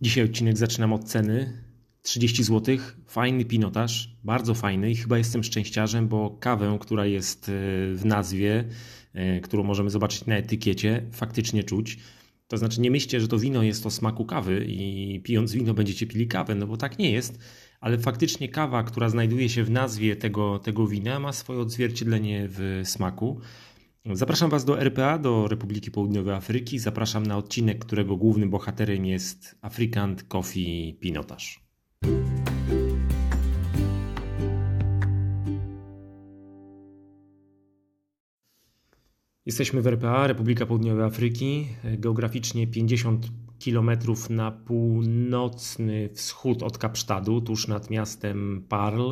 [0.00, 1.66] Dzisiaj odcinek zaczynam od ceny.
[2.02, 2.76] 30 zł,
[3.06, 7.52] fajny pinotaż, bardzo fajny i chyba jestem szczęściarzem, bo kawę, która jest e,
[7.94, 8.64] w nazwie,
[9.14, 11.98] e, którą możemy zobaczyć na etykiecie, faktycznie czuć.
[12.48, 16.06] To znaczy nie myślcie, że to wino jest o smaku kawy i pijąc wino będziecie
[16.06, 17.38] pili kawę, no bo tak nie jest,
[17.80, 22.80] ale faktycznie kawa, która znajduje się w nazwie tego, tego wina ma swoje odzwierciedlenie w
[22.84, 23.40] smaku.
[24.12, 26.78] Zapraszam Was do RPA, do Republiki Południowej Afryki.
[26.78, 31.60] Zapraszam na odcinek, którego głównym bohaterem jest Afrikant Coffee Pinotaż.
[39.46, 43.26] Jesteśmy w RPA, Republika Południowej Afryki, geograficznie 50
[43.64, 43.90] km
[44.30, 49.10] na północny wschód od Kapsztadu, tuż nad miastem Parl.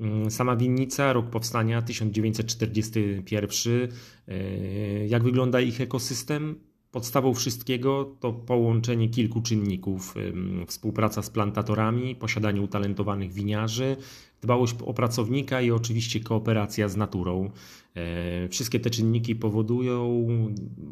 [0.00, 3.88] Mm, sama winnica, rok powstania 1941.
[4.28, 6.71] E, jak wygląda ich ekosystem?
[6.92, 10.14] Podstawą wszystkiego to połączenie kilku czynników:
[10.66, 13.96] współpraca z plantatorami, posiadanie utalentowanych winiarzy,
[14.40, 17.50] dbałość o pracownika i oczywiście kooperacja z naturą.
[17.94, 20.26] E, wszystkie te czynniki powodują,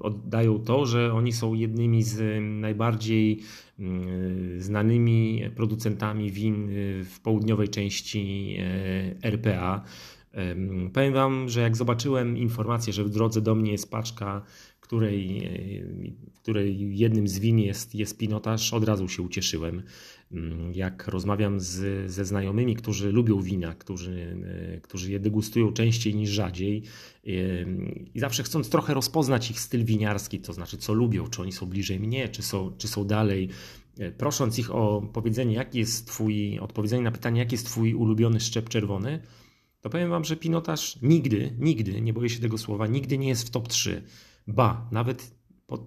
[0.00, 3.40] oddają to, że oni są jednymi z najbardziej
[3.78, 6.68] mm, znanymi producentami win
[7.04, 8.56] w południowej części
[9.22, 9.84] e, RPA.
[10.92, 14.42] Powiem Wam, że jak zobaczyłem informację, że w drodze do mnie jest paczka
[14.90, 15.48] której,
[16.42, 19.82] której jednym z win jest, jest pinotaż, od razu się ucieszyłem.
[20.32, 24.36] Mm, jak rozmawiam z, ze znajomymi, którzy lubią wina, którzy,
[24.74, 26.82] e, którzy je degustują częściej niż rzadziej
[27.26, 27.30] e,
[28.14, 31.66] i zawsze chcąc trochę rozpoznać ich styl winiarski, to znaczy co lubią, czy oni są
[31.66, 33.48] bliżej mnie, czy są, czy są dalej,
[33.98, 38.40] e, prosząc ich o powiedzenie, jaki jest twój, odpowiedzenie na pytanie, jaki jest twój ulubiony
[38.40, 39.20] szczep czerwony,
[39.80, 43.46] to powiem wam, że pinotaż nigdy, nigdy, nie boję się tego słowa, nigdy nie jest
[43.46, 44.02] w top 3.
[44.54, 45.34] Ba, nawet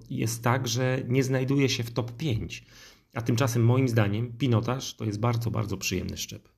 [0.09, 2.65] jest tak, że nie znajduje się w top 5.
[3.13, 6.49] A tymczasem moim zdaniem pinotaż to jest bardzo, bardzo przyjemny szczep.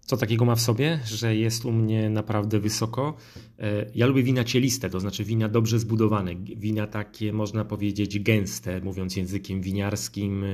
[0.00, 3.16] Co takiego ma w sobie, że jest u mnie naprawdę wysoko?
[3.58, 8.80] E, ja lubię wina cieliste, to znaczy wina dobrze zbudowane, wina takie można powiedzieć gęste,
[8.80, 10.48] mówiąc językiem winiarskim, e,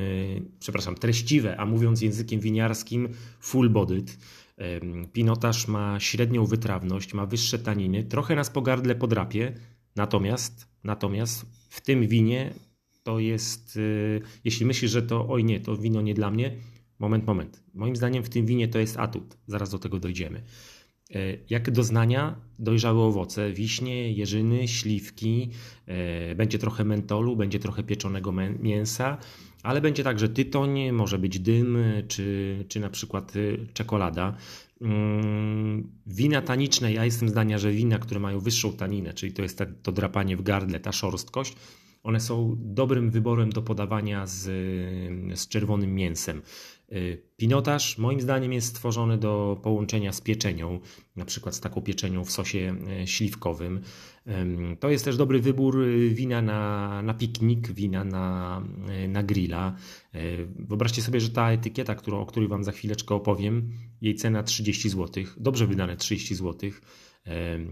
[0.60, 3.09] przepraszam, treściwe, a mówiąc językiem winiarskim
[3.42, 4.16] full-bodied.
[5.12, 9.54] Pinotaż ma średnią wytrawność, ma wyższe taniny, trochę nas pogardle podrapie,
[9.96, 12.54] natomiast, natomiast w tym winie
[13.02, 16.56] to jest, y, jeśli myślisz, że to oj nie, to wino nie dla mnie,
[16.98, 17.62] moment, moment.
[17.74, 20.42] Moim zdaniem w tym winie to jest atut, zaraz do tego dojdziemy.
[21.14, 21.18] E,
[21.50, 25.50] jak doznania dojrzałe owoce, wiśnie, jeżyny, śliwki,
[25.86, 29.18] e, będzie trochę mentolu, będzie trochę pieczonego mięsa,
[29.62, 31.78] ale będzie także tytoń, może być dym,
[32.08, 34.36] czy, czy na przykład y, czekolada.
[34.80, 39.62] Mm, wina taniczne, ja jestem zdania, że wina, które mają wyższą taninę, czyli to jest
[39.82, 41.56] to drapanie w gardle, ta szorstkość,
[42.02, 44.40] one są dobrym wyborem do podawania z,
[45.38, 46.42] z czerwonym mięsem.
[46.92, 50.80] Y, pinotaż moim zdaniem jest stworzony do połączenia z pieczenią,
[51.16, 53.80] na przykład z taką pieczenią w sosie e, śliwkowym.
[54.80, 59.76] To jest też dobry wybór y, wina na, na piknik, wina na, e, na grilla.
[60.12, 60.20] E,
[60.58, 63.70] wyobraźcie sobie, że ta etykieta, którą, o której Wam za chwileczkę opowiem,
[64.00, 66.70] jej cena 30 zł, dobrze wydane 30 zł.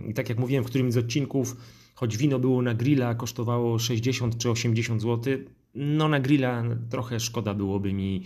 [0.08, 1.56] I tak jak mówiłem w którymś z odcinków,
[2.00, 5.34] choć wino było na grilla, kosztowało 60 czy 80 zł,
[5.75, 8.25] no na grilla trochę szkoda byłoby mi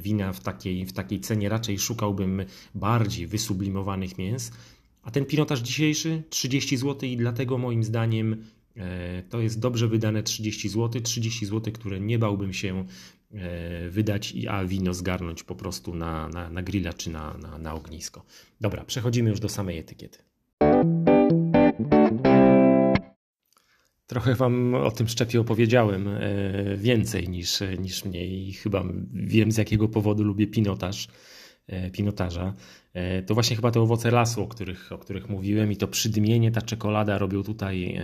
[0.00, 2.44] wina w takiej, w takiej cenie, raczej szukałbym
[2.74, 4.52] bardziej wysublimowanych mięs.
[5.02, 8.44] A ten pinotaż dzisiejszy 30 zł i dlatego moim zdaniem
[8.76, 12.84] e, to jest dobrze wydane 30 zł, 30 zł, które nie bałbym się
[13.34, 17.74] e, wydać, a wino zgarnąć po prostu na, na, na grilla czy na, na, na
[17.74, 18.24] ognisko.
[18.60, 20.31] Dobra, przechodzimy już do samej etykiety.
[24.12, 26.20] Trochę Wam o tym szczepie opowiedziałem e,
[26.76, 31.08] więcej niż, niż mniej i chyba wiem z jakiego powodu lubię pinotaż,
[31.66, 32.54] e, pinotaża.
[32.92, 36.50] E, to właśnie chyba te owoce lasu, o których, o których mówiłem i to przydmienie,
[36.50, 38.00] ta czekolada robią tutaj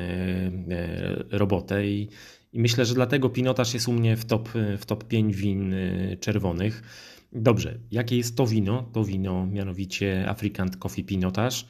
[1.31, 2.09] robotę i,
[2.53, 4.49] i myślę, że dlatego pinotaż jest u mnie w top,
[4.79, 5.75] w top 5 win
[6.21, 6.83] czerwonych.
[7.33, 8.91] Dobrze, jakie jest to wino?
[8.93, 11.67] To wino mianowicie African Coffee Pinotaż.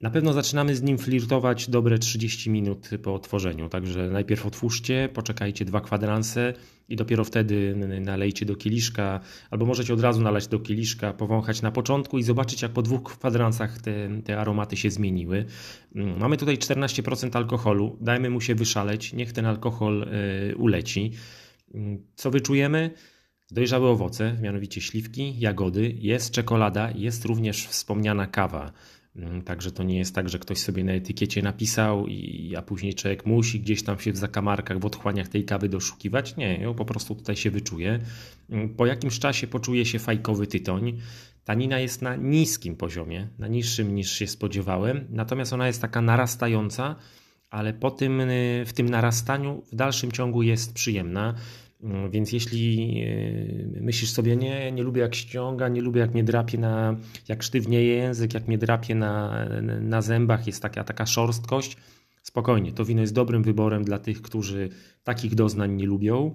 [0.00, 5.64] Na pewno zaczynamy z nim flirtować dobre 30 minut po otworzeniu, także najpierw otwórzcie, poczekajcie
[5.64, 6.54] dwa kwadranse
[6.88, 9.20] i dopiero wtedy nalejcie do kieliszka,
[9.50, 13.02] albo możecie od razu nalać do kieliszka, powąchać na początku i zobaczyć jak po dwóch
[13.02, 15.44] kwadransach te, te aromaty się zmieniły.
[15.94, 20.06] Mm, mamy tutaj 14% alkoholu, dajmy mu się wyszaleć, niech ten alkohol
[20.52, 21.12] y, uleci.
[21.74, 22.90] Mm, co wyczujemy?
[23.50, 28.72] Dojrzałe owoce, mianowicie śliwki, jagody, jest czekolada, jest również wspomniana kawa.
[29.18, 32.94] Mm, także to nie jest tak, że ktoś sobie na etykiecie napisał, i, a później
[32.94, 36.36] człowiek musi gdzieś tam się w zakamarkach, w otchłaniach tej kawy doszukiwać.
[36.36, 38.00] Nie, ją po prostu tutaj się wyczuje.
[38.50, 41.00] Mm, po jakimś czasie poczuje się fajkowy tytoń.
[41.44, 46.96] Tanina jest na niskim poziomie, na niższym niż się spodziewałem, natomiast ona jest taka narastająca,
[47.50, 51.34] ale po tym, y, w tym narastaniu w dalszym ciągu jest przyjemna.
[51.86, 52.94] Mm, więc jeśli
[53.76, 56.96] y, myślisz sobie, nie, nie lubię jak ściąga, nie lubię jak mnie drapie na,
[57.28, 59.46] jak sztywnieje język, jak mnie drapie na,
[59.80, 61.76] na zębach, jest taka, taka szorstkość,
[62.22, 64.68] spokojnie, to wino jest dobrym wyborem dla tych, którzy
[65.04, 66.34] takich doznań nie lubią,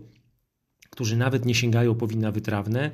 [0.89, 2.91] którzy nawet nie sięgają po wina wytrawne,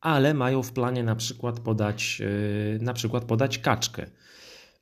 [0.00, 4.06] ale mają w planie na przykład podać, y, na przykład podać kaczkę.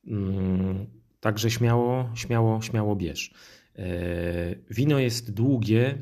[0.06, 0.86] Mm,
[1.20, 3.34] także śmiało, śmiało, śmiało bierz.
[3.78, 5.98] Y, wino jest długie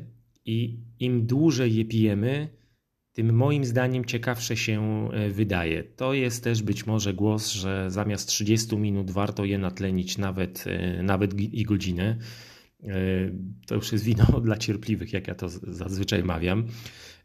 [0.47, 2.49] i im dłużej je pijemy,
[3.13, 5.83] tym moim zdaniem ciekawsze się y, wydaje.
[5.83, 10.65] To jest też być może głos, że zamiast 30 minut warto je natlenić nawet,
[11.03, 12.17] nawet i godzinę.
[13.67, 16.67] To już jest wino dla cierpliwych, jak ja to zazwyczaj mawiam.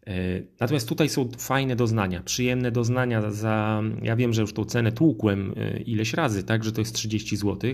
[0.07, 3.83] E, natomiast tutaj są fajne doznania, przyjemne doznania za.
[4.03, 7.37] Ja wiem, że już tą cenę tłukłem e, ileś razy, tak, że to jest 30
[7.37, 7.73] zł,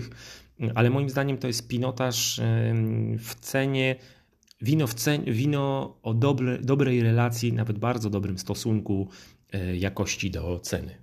[0.75, 2.41] ale moim zdaniem to jest pinotaż
[3.19, 3.95] w cenie.
[4.61, 4.95] Wino, w
[5.25, 9.07] wino o dobre, dobrej relacji, nawet bardzo dobrym stosunku
[9.53, 10.95] e, jakości do ceny.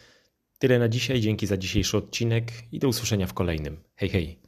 [0.59, 3.77] Tyle na dzisiaj, dzięki za dzisiejszy odcinek i do usłyszenia w kolejnym.
[3.95, 4.39] Hej, hej.